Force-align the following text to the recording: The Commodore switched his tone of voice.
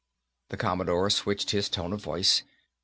The 0.49 0.57
Commodore 0.57 1.11
switched 1.11 1.51
his 1.51 1.69
tone 1.69 1.93
of 1.93 2.01
voice. 2.01 2.41